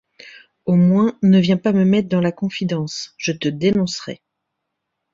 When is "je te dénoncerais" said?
3.17-4.23